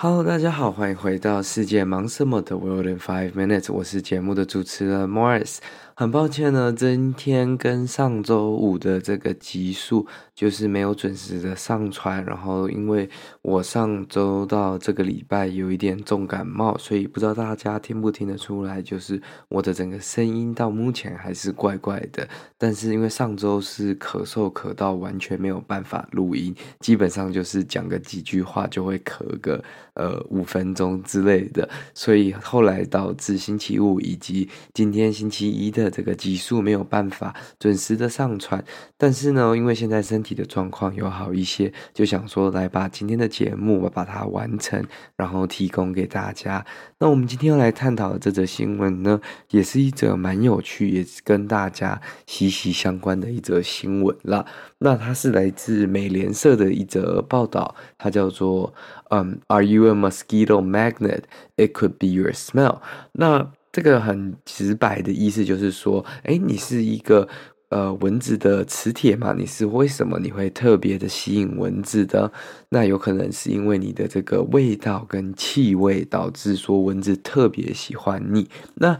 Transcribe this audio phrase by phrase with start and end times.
[0.00, 5.58] Hello，大家好，欢迎回到世界忙什么的 World in Five Minutes，我是节目的主持人 Morris。
[5.96, 13.10] 很抱歉呢，今天跟上周五的这个集数就是没有准时的上传，然后因为
[13.42, 22.28] 我上周到这个礼拜有一点重感冒，所以不知道大家听不听得出来，就是我的整个声音到目前还是怪怪的。
[22.56, 29.60] 但是因为上周是咳嗽咳到完全没有办法录音，基本上就是讲个几句话就会咳个
[29.98, 35.92] 呃五分钟之类的，所以后来导致星期五以及今天星期一的。
[35.98, 38.64] 这个集数没有办法准时的上传，
[38.96, 44.80] 但是呢，因为现在身体的状况有好一些，就想说来把今天的节目把它完成，
[45.16, 46.64] 然后提供给大家。
[47.00, 54.46] 那我们今天要来探讨的这则新闻呢，也是一则蛮有趣，也是跟大家息息相关的一则新闻啦。
[54.78, 58.72] 那它是来自美联社的一则报道，它叫做
[59.10, 61.22] “嗯、，Are you a mosquito magnet?
[61.56, 62.80] It could be your smell。”
[63.12, 67.28] 那这个很直白的意思就是说，哎，你是一个
[67.68, 69.34] 呃蚊子的磁铁嘛？
[69.36, 72.32] 你是为什么你会特别的吸引蚊子的？
[72.70, 78.48] 那有可能是因为你的这个味道跟气味导致说蚊子特别喜欢你。
[78.74, 78.98] 那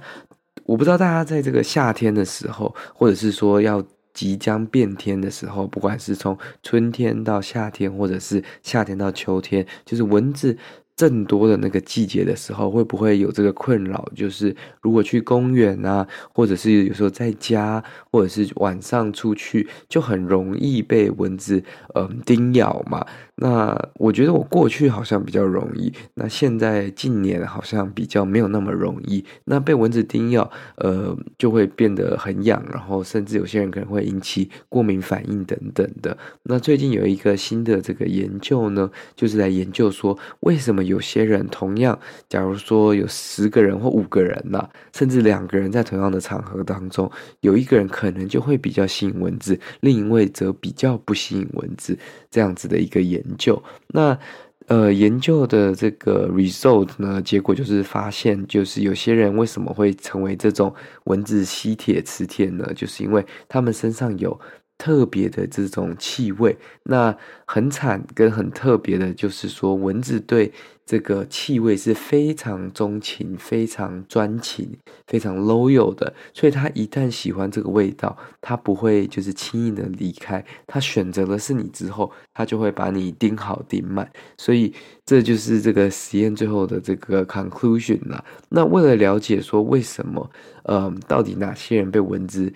[0.65, 3.83] 我不知道大家在这个夏天的时候，或者是说要
[4.19, 10.59] 即将变天的时候，不管是从春天到夏天，或者是夏天到秋天，就是蚊子。
[10.99, 14.11] 更多的那个季节的时候，会不会有这个困扰？
[14.17, 21.63] 就是如果去公园啊，或者是有时候在家，或者是晚上出去，就很容易被蚊子
[21.95, 23.07] 嗯叮咬嘛。
[23.37, 29.25] 那我觉得我过去好像比较容易，那现在近年好像比较没有那么容易。
[29.45, 36.19] 那被蚊子叮咬，呃，就会变得很痒，然后甚至有些人可能会引起过敏反应等等的。
[36.43, 40.88] 那最近有一个新的这个研究呢，就是来研究说为什么。
[40.89, 41.97] 有些人同样，
[42.29, 47.09] 假如说有十个人或五个人呐、甚至两个人在同样的场合当中，
[47.43, 51.97] 有一个人可能就会比较吸引蚊子，另一位则比较不吸引蚊子，
[52.31, 53.63] 这样子的一个研究。
[53.89, 54.19] 那
[54.67, 60.75] 呃，研究的这个 result 呢，结果就是发现，就是有些人为什么会成为这种
[61.05, 62.71] 蚊子吸铁磁铁呢？
[62.75, 64.39] 就是因为他们身上有。
[64.79, 70.53] 特别的这种气味，那很惨跟很特别的，就是说蚊子对
[70.87, 84.73] 这个气味是非常钟情、非常专情、非常 loyal 的，所以它一旦喜欢这个味道，它不会就是轻易的离开，它选择的是你之后，它就会把你盯好盯满，所以
[85.05, 88.25] 这就是这个实验最后的这个 conclusion 啦。
[88.49, 90.31] 那为了了解说为什么，
[90.63, 92.51] 呃，到底哪些人被蚊子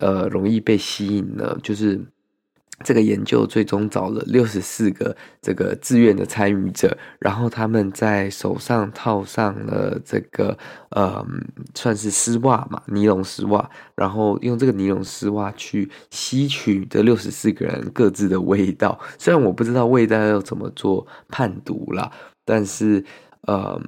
[0.00, 2.00] 呃，容易被吸引呢，就是
[2.82, 10.58] 这个研究最终找了六十四个这个自愿的参与者，然后他们在手上套上了这个
[10.90, 11.24] 呃，
[11.74, 18.98] 算是丝袜嘛，尼龙丝袜，然后用这个尼龙丝袜去吸取这六十四个人各自的味道。
[19.18, 22.10] 虽然我不知道味道要怎么做判读啦，
[22.44, 23.04] 但是
[23.42, 23.80] 呃。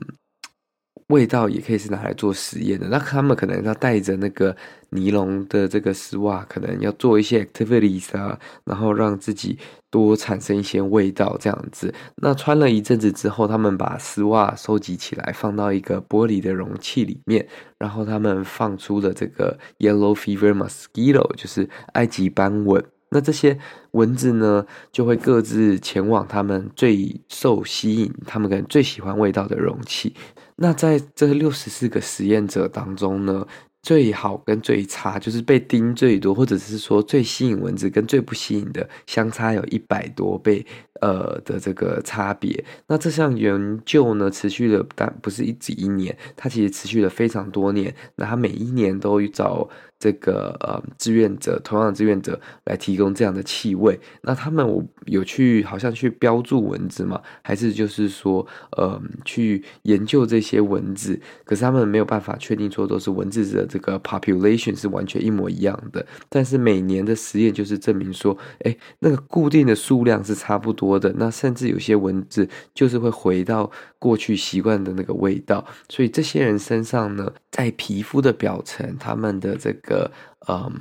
[1.08, 2.88] 味道也可以是拿来做实验的。
[2.88, 4.56] 那他们可能要带着那个
[4.90, 9.58] 尼龙的这个丝袜，可能要做一些 activities 啊，然后让自己
[9.90, 11.94] 多产生一些味道这样子。
[12.16, 17.46] 那穿了一阵子之后，他们把丝袜收集起来，放到一个玻璃的容器里面，
[17.78, 22.84] 然后他们放出了这个 yellow fever mosquito，就是埃及斑蚊。
[23.10, 23.58] 那这些
[23.92, 30.14] 蚊子呢，就会各自前往他们最受吸引、他们可能最喜欢味道的容器。
[30.56, 33.46] 那在这六十四个实验者当中呢，
[33.86, 40.66] 最好跟最差，就是被叮最多，或者是说最吸引蚊子跟最不吸引的相差有一百多倍
[41.00, 42.64] 呃的这个差别。
[42.88, 47.94] 那这项研究呢，持续了但不是一几一年，它其实持续了非常多年。
[48.16, 49.68] 那它每一年都找
[50.00, 54.00] 这个呃志愿者，同样的志愿者来提供这样的气味。
[54.22, 57.20] 那他们我有去好像去标注蚊子嘛？
[57.42, 58.44] 还是就是说
[58.76, 61.20] 呃去研究这些蚊子？
[61.44, 68.34] 可是他们没有办法确定说都是蚊子的这个 population 是完全一模一样的，但是每年的实验就是证明说，
[68.64, 80.10] 哎，那个固定的数量是差不多的，那甚至有些蚊子就是会回到过去习惯的那个味道，所以这些人身上呢，在皮肤的表层，他们的这个。
[80.48, 80.72] 嗯，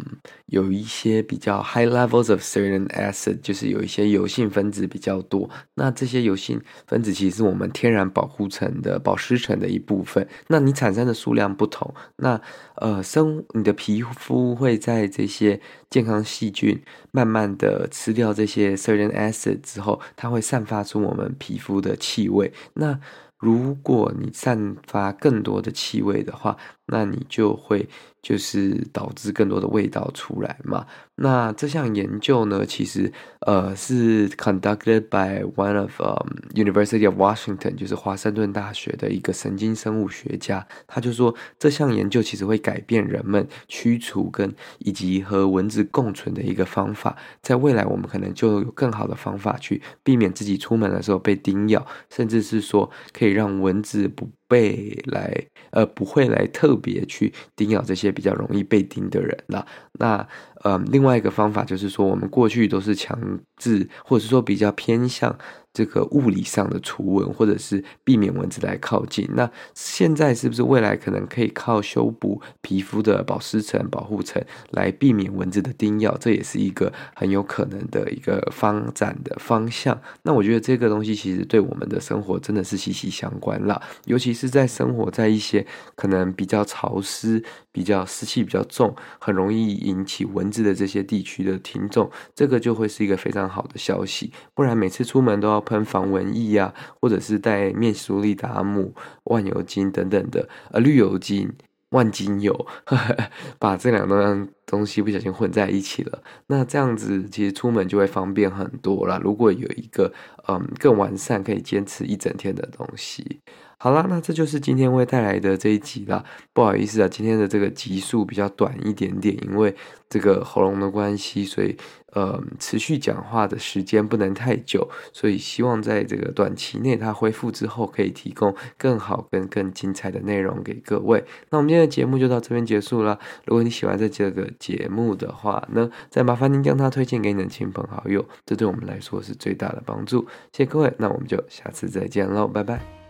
[0.46, 5.50] 有一些比较 high levels of certain acid，就是有一些油性分子比较多。
[5.74, 10.28] 那这些油性分子其实是我们天然保护层的保湿层的一部分。
[10.48, 12.40] 那你产生的数量不同，那
[12.76, 15.60] 呃生你的皮肤会在这些
[15.90, 16.80] 健康细菌
[17.12, 22.54] 慢慢的吃掉这些 certain acid 之后，它会散发出我们皮肤的气味。
[22.76, 23.00] 那
[23.40, 27.90] 如果你散发更多的气味的话，那你就会。
[28.26, 30.88] 就是导致更多的味道出来嘛。
[31.14, 40.66] 那这项研究呢，其实呃是 conducted by one of、um, University of Washington，就是华盛顿大学的一个神经生物学家。
[40.88, 47.16] 他就说，这项研究其实会改变人们驱除跟以及和蚊子共存的一个方法。
[47.44, 54.28] 在未来，我们可能就有更好的方法去避免自己出门的时候被叮咬，甚至是说可以让蚊子不。
[54.56, 55.34] 被来
[55.72, 59.66] 呃不会来特别去叮咬这些比较容易被叮的人了。
[59.94, 60.26] 那
[60.66, 63.18] 呃另外一个方法就是说，我们过去都是强
[63.56, 65.38] 制或者是说比较偏向。
[65.76, 69.28] 这个物理上的除蚊，或者是避免蚊子来靠近。
[69.34, 74.42] 那现在是不是未来可能可以靠修补皮肤的保湿层、保护层
[74.72, 76.16] 来避免蚊子的叮咬？
[76.18, 80.02] 这也是一个很有可能的一个发展的方向。
[80.24, 87.44] 那我觉得这个东西其实对我们的生活真的是息息相关啦，尤其是在生活在一些可能比较潮湿、
[87.76, 94.32] 比较湿气比较重、很容易引起蚊子的这些地区的听众，这个就会是一个非常好的消息。
[94.54, 95.62] 不然每次出门都要。
[95.66, 98.94] 喷防蚊液啊，或者是带面速力达姆、
[99.24, 101.52] 万油精等等的，呃，绿油精、
[101.90, 106.22] 万金油，呵呵，把这两样东西不小心混在一起了。
[106.48, 109.20] 那这样子其实出门就会方便很多啦。
[109.24, 110.12] 如果有一个
[110.48, 113.42] 嗯更完善可以坚持一整天的东西，
[113.78, 116.24] 好啦，那这就是今天会带来的这一集啦。
[116.54, 119.76] 不好意思啊，今天的这个集数比较短一点点，因为
[120.10, 121.76] 这个喉咙的关系，所以。
[122.16, 131.26] 呃，持续讲话的时间不能太久，所以希望在这个短期内它恢复之后，可以提供更好跟更精彩的内容给各位。
[131.50, 133.20] 那我们今天的节目就到这边结束了。
[133.44, 140.22] 如果你喜欢这个节目的话呢，再麻烦您将它推荐给你的亲朋好友，这对我们来说是最大的帮助。
[140.52, 143.05] 谢谢各位，那我们就下次再见喽，拜拜。